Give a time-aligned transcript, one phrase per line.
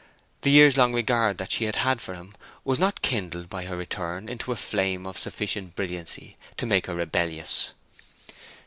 [0.41, 2.33] The years long regard that she had had for him
[2.65, 6.95] was not kindled by her return into a flame of sufficient brilliancy to make her
[6.95, 7.75] rebellious.